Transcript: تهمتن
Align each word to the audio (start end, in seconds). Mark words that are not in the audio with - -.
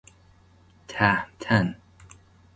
تهمتن 0.87 1.77